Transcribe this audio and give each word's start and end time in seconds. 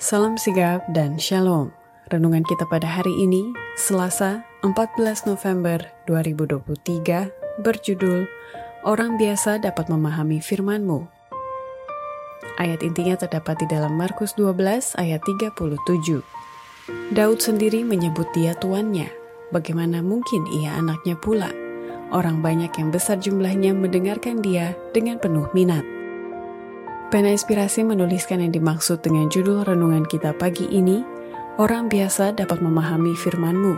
Salam 0.00 0.40
sigap 0.40 0.80
dan 0.96 1.20
shalom. 1.20 1.76
Renungan 2.08 2.40
kita 2.48 2.64
pada 2.72 2.88
hari 2.88 3.12
ini, 3.20 3.52
Selasa 3.76 4.40
14 4.64 5.28
November 5.28 5.76
2023, 6.08 7.28
berjudul 7.60 8.24
Orang 8.80 9.20
Biasa 9.20 9.60
Dapat 9.60 9.92
Memahami 9.92 10.40
Firman-Mu. 10.40 11.04
Ayat 12.56 12.80
intinya 12.80 13.20
terdapat 13.20 13.60
di 13.60 13.68
dalam 13.68 13.92
Markus 13.92 14.32
12 14.40 14.96
ayat 14.96 15.20
37. 15.20 16.24
Daud 17.12 17.44
sendiri 17.44 17.84
menyebut 17.84 18.32
dia 18.32 18.56
tuannya. 18.56 19.12
Bagaimana 19.52 20.00
mungkin 20.00 20.48
ia 20.48 20.80
anaknya 20.80 21.20
pula? 21.20 21.52
Orang 22.08 22.40
banyak 22.40 22.72
yang 22.72 22.88
besar 22.88 23.20
jumlahnya 23.20 23.76
mendengarkan 23.76 24.40
dia 24.40 24.72
dengan 24.96 25.20
penuh 25.20 25.44
minat. 25.52 25.99
Pena 27.10 27.34
Inspirasi 27.34 27.82
menuliskan 27.82 28.38
yang 28.38 28.54
dimaksud 28.54 29.02
dengan 29.02 29.26
judul 29.26 29.66
renungan 29.66 30.06
kita 30.06 30.30
pagi 30.30 30.70
ini, 30.70 31.02
Orang 31.60 31.92
biasa 31.92 32.32
dapat 32.32 32.64
memahami 32.64 33.12
firman-Mu, 33.12 33.74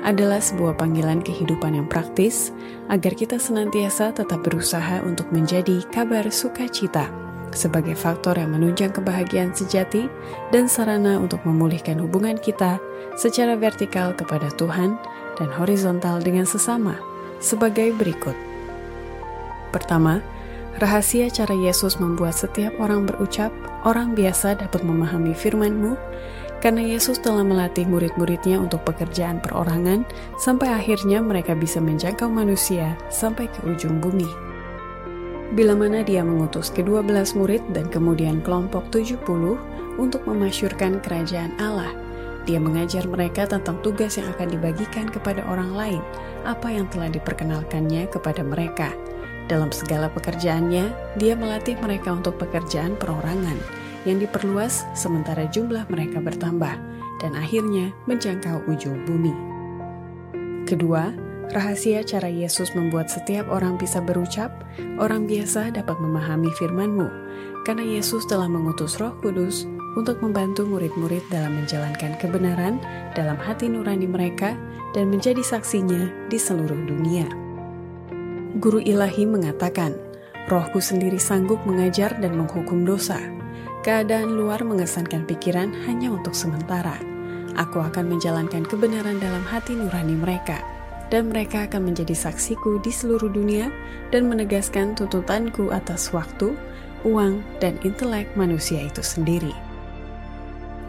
adalah 0.00 0.40
sebuah 0.40 0.80
panggilan 0.80 1.20
kehidupan 1.20 1.76
yang 1.76 1.84
praktis 1.84 2.56
agar 2.88 3.12
kita 3.12 3.36
senantiasa 3.36 4.16
tetap 4.16 4.40
berusaha 4.40 5.04
untuk 5.04 5.28
menjadi 5.28 5.84
kabar 5.92 6.24
sukacita 6.32 7.12
sebagai 7.52 7.92
faktor 7.92 8.40
yang 8.40 8.56
menunjang 8.56 8.96
kebahagiaan 8.96 9.52
sejati 9.52 10.08
dan 10.54 10.72
sarana 10.72 11.20
untuk 11.20 11.44
memulihkan 11.44 12.00
hubungan 12.00 12.40
kita 12.40 12.80
secara 13.20 13.60
vertikal 13.60 14.16
kepada 14.16 14.48
Tuhan 14.56 14.96
dan 15.36 15.48
horizontal 15.52 16.24
dengan 16.24 16.48
sesama 16.48 16.96
sebagai 17.44 17.92
berikut. 17.92 18.36
Pertama, 19.68 20.24
Rahasia 20.78 21.26
cara 21.26 21.58
Yesus 21.58 21.98
membuat 21.98 22.38
setiap 22.38 22.70
orang 22.78 23.02
berucap, 23.02 23.50
orang 23.82 24.14
biasa 24.14 24.62
dapat 24.62 24.86
memahami 24.86 25.34
firman-Mu, 25.34 25.98
karena 26.62 26.94
Yesus 26.94 27.18
telah 27.18 27.42
melatih 27.42 27.82
murid-muridnya 27.90 28.62
untuk 28.62 28.86
pekerjaan 28.86 29.42
perorangan, 29.42 30.06
sampai 30.38 30.70
akhirnya 30.70 31.18
mereka 31.18 31.58
bisa 31.58 31.82
menjangkau 31.82 32.30
manusia 32.30 32.94
sampai 33.10 33.50
ke 33.50 33.58
ujung 33.66 33.98
bumi. 33.98 34.30
Bila 35.58 35.74
mana 35.74 36.06
dia 36.06 36.22
mengutus 36.22 36.70
kedua 36.70 37.02
belas 37.02 37.34
murid 37.34 37.74
dan 37.74 37.90
kemudian 37.90 38.38
kelompok 38.46 38.86
70 38.94 39.18
untuk 39.98 40.22
memasyurkan 40.30 41.02
kerajaan 41.02 41.58
Allah, 41.58 41.90
dia 42.46 42.62
mengajar 42.62 43.02
mereka 43.10 43.50
tentang 43.50 43.82
tugas 43.82 44.14
yang 44.14 44.30
akan 44.30 44.54
dibagikan 44.54 45.10
kepada 45.10 45.42
orang 45.50 45.74
lain, 45.74 46.02
apa 46.46 46.70
yang 46.70 46.86
telah 46.86 47.10
diperkenalkannya 47.10 48.06
kepada 48.14 48.46
mereka– 48.46 48.94
dalam 49.48 49.72
segala 49.72 50.12
pekerjaannya, 50.12 51.16
dia 51.16 51.32
melatih 51.32 51.80
mereka 51.80 52.12
untuk 52.12 52.36
pekerjaan 52.36 52.94
perorangan 53.00 53.56
yang 54.04 54.20
diperluas 54.20 54.84
sementara 54.92 55.48
jumlah 55.48 55.88
mereka 55.88 56.20
bertambah 56.20 56.76
dan 57.18 57.32
akhirnya 57.34 57.90
menjangkau 58.06 58.62
ujung 58.70 59.02
bumi. 59.08 59.34
Kedua, 60.68 61.10
rahasia 61.50 62.04
cara 62.04 62.28
Yesus 62.28 62.76
membuat 62.76 63.08
setiap 63.08 63.48
orang 63.48 63.80
bisa 63.80 64.04
berucap, 64.04 64.52
orang 65.00 65.24
biasa 65.24 65.72
dapat 65.72 65.96
memahami 65.96 66.52
firman-Mu, 66.60 67.08
karena 67.64 67.82
Yesus 67.82 68.28
telah 68.28 68.46
mengutus 68.46 69.00
Roh 69.00 69.16
Kudus 69.24 69.64
untuk 69.96 70.20
membantu 70.20 70.68
murid-murid 70.68 71.24
dalam 71.32 71.56
menjalankan 71.58 72.20
kebenaran 72.20 72.78
dalam 73.16 73.40
hati 73.40 73.66
nurani 73.66 74.06
mereka 74.06 74.54
dan 74.92 75.08
menjadi 75.08 75.40
saksinya 75.40 76.28
di 76.28 76.36
seluruh 76.36 76.84
dunia. 76.86 77.47
Guru 78.58 78.82
ilahi 78.82 79.22
mengatakan, 79.22 79.94
rohku 80.50 80.82
sendiri 80.82 81.14
sanggup 81.14 81.62
mengajar 81.62 82.18
dan 82.18 82.34
menghukum 82.34 82.82
dosa. 82.82 83.22
Keadaan 83.86 84.34
luar 84.34 84.66
mengesankan 84.66 85.22
pikiran 85.30 85.70
hanya 85.86 86.10
untuk 86.10 86.34
sementara. 86.34 86.98
Aku 87.54 87.78
akan 87.78 88.10
menjalankan 88.10 88.66
kebenaran 88.66 89.22
dalam 89.22 89.46
hati 89.46 89.78
nurani 89.78 90.18
mereka, 90.18 90.58
dan 91.06 91.30
mereka 91.30 91.70
akan 91.70 91.94
menjadi 91.94 92.18
saksiku 92.18 92.82
di 92.82 92.90
seluruh 92.90 93.30
dunia 93.30 93.70
dan 94.10 94.26
menegaskan 94.26 94.98
tuntutanku 94.98 95.70
atas 95.70 96.10
waktu, 96.10 96.58
uang, 97.06 97.38
dan 97.62 97.78
intelek 97.86 98.26
manusia 98.34 98.82
itu 98.82 99.06
sendiri. 99.06 99.54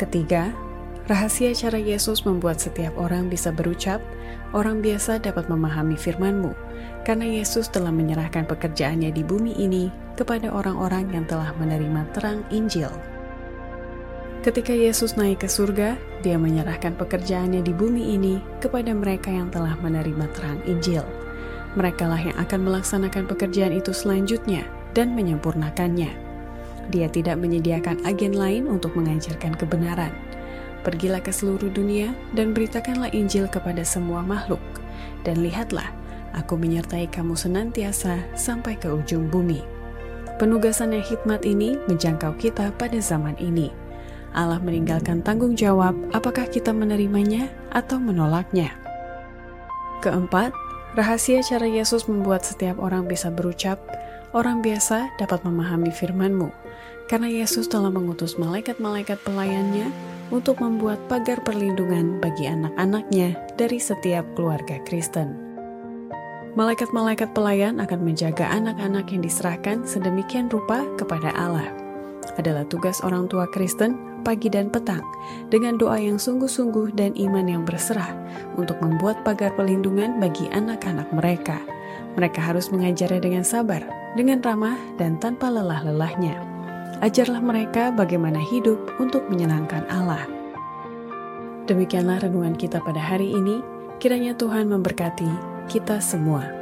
Ketiga, 0.00 0.56
rahasia 1.08 1.56
cara 1.56 1.80
Yesus 1.80 2.28
membuat 2.28 2.60
setiap 2.60 2.92
orang 3.00 3.32
bisa 3.32 3.48
berucap, 3.48 3.98
orang 4.52 4.84
biasa 4.84 5.18
dapat 5.18 5.48
memahami 5.48 5.96
firman-Mu 5.96 6.52
karena 7.02 7.24
Yesus 7.24 7.72
telah 7.72 7.88
menyerahkan 7.88 8.44
pekerjaannya 8.44 9.08
di 9.08 9.24
bumi 9.24 9.56
ini 9.56 9.88
kepada 10.20 10.52
orang-orang 10.52 11.08
yang 11.08 11.24
telah 11.24 11.56
menerima 11.56 12.04
terang 12.12 12.44
Injil. 12.52 12.92
Ketika 14.44 14.70
Yesus 14.70 15.18
naik 15.18 15.42
ke 15.42 15.48
surga, 15.50 15.98
Dia 16.22 16.38
menyerahkan 16.38 16.94
pekerjaannya 16.94 17.64
di 17.64 17.72
bumi 17.74 18.14
ini 18.14 18.38
kepada 18.62 18.92
mereka 18.94 19.32
yang 19.32 19.50
telah 19.50 19.74
menerima 19.80 20.28
terang 20.36 20.60
Injil. 20.68 21.02
Merekalah 21.74 22.20
yang 22.20 22.36
akan 22.36 22.60
melaksanakan 22.68 23.24
pekerjaan 23.28 23.74
itu 23.74 23.90
selanjutnya 23.90 24.66
dan 24.92 25.14
menyempurnakannya. 25.14 26.10
Dia 26.88 27.06
tidak 27.12 27.38
menyediakan 27.38 28.02
agen 28.08 28.34
lain 28.34 28.64
untuk 28.66 28.96
mengajarkan 28.96 29.52
kebenaran. 29.58 30.27
Pergilah 30.86 31.22
ke 31.22 31.34
seluruh 31.34 31.70
dunia 31.74 32.14
dan 32.32 32.54
beritakanlah 32.54 33.10
Injil 33.10 33.50
kepada 33.50 33.82
semua 33.82 34.22
makhluk, 34.22 34.62
dan 35.26 35.42
lihatlah 35.42 35.90
Aku 36.36 36.60
menyertai 36.60 37.08
kamu 37.08 37.32
senantiasa 37.32 38.20
sampai 38.36 38.76
ke 38.76 38.92
ujung 38.92 39.32
bumi. 39.32 39.64
Penugasan 40.36 40.92
yang 40.92 41.02
hikmat 41.02 41.42
ini 41.48 41.80
menjangkau 41.88 42.36
kita 42.36 42.70
pada 42.76 43.00
zaman 43.00 43.34
ini. 43.40 43.72
Allah 44.36 44.60
meninggalkan 44.60 45.24
tanggung 45.24 45.56
jawab 45.56 45.96
apakah 46.12 46.44
kita 46.46 46.70
menerimanya 46.70 47.48
atau 47.72 47.96
menolaknya. 47.96 48.76
Keempat, 50.04 50.52
rahasia 50.94 51.40
cara 51.42 51.64
Yesus 51.64 52.06
membuat 52.06 52.44
setiap 52.44 52.78
orang 52.78 53.08
bisa 53.08 53.32
berucap, 53.32 53.80
orang 54.36 54.60
biasa 54.60 55.10
dapat 55.16 55.42
memahami 55.42 55.90
firman-Mu, 55.90 56.52
karena 57.08 57.26
Yesus 57.26 57.66
telah 57.66 57.90
mengutus 57.90 58.38
malaikat-malaikat 58.38 59.18
pelayannya 59.26 59.90
untuk 60.28 60.60
membuat 60.60 61.00
pagar 61.08 61.40
perlindungan 61.44 62.20
bagi 62.20 62.48
anak-anaknya 62.48 63.36
dari 63.56 63.80
setiap 63.80 64.24
keluarga 64.36 64.76
Kristen. 64.84 65.48
Malaikat-malaikat 66.58 67.32
pelayan 67.38 67.78
akan 67.78 68.00
menjaga 68.02 68.50
anak-anak 68.50 69.06
yang 69.14 69.22
diserahkan 69.22 69.86
sedemikian 69.86 70.50
rupa 70.50 70.82
kepada 70.98 71.30
Allah. 71.38 71.70
Adalah 72.34 72.66
tugas 72.66 72.98
orang 73.06 73.30
tua 73.30 73.46
Kristen 73.54 73.94
pagi 74.26 74.50
dan 74.50 74.68
petang 74.68 75.00
dengan 75.48 75.78
doa 75.78 75.96
yang 75.96 76.18
sungguh-sungguh 76.18 76.92
dan 76.98 77.14
iman 77.16 77.46
yang 77.46 77.62
berserah 77.62 78.10
untuk 78.58 78.76
membuat 78.82 79.22
pagar 79.22 79.54
pelindungan 79.54 80.18
bagi 80.18 80.50
anak-anak 80.50 81.08
mereka. 81.14 81.62
Mereka 82.18 82.42
harus 82.42 82.68
mengajarnya 82.74 83.22
dengan 83.22 83.44
sabar, 83.46 83.86
dengan 84.18 84.42
ramah, 84.42 84.76
dan 84.98 85.16
tanpa 85.22 85.46
lelah-lelahnya. 85.46 86.57
Ajarlah 86.98 87.38
mereka 87.38 87.94
bagaimana 87.94 88.42
hidup 88.42 88.98
untuk 88.98 89.22
menyenangkan 89.30 89.86
Allah. 89.86 90.26
Demikianlah 91.70 92.26
renungan 92.26 92.58
kita 92.58 92.82
pada 92.82 92.98
hari 92.98 93.30
ini. 93.38 93.62
Kiranya 94.02 94.34
Tuhan 94.34 94.66
memberkati 94.66 95.30
kita 95.70 96.02
semua. 96.02 96.57